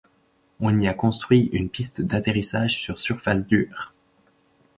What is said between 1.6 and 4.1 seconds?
piste d'atterrissage sur surface dure.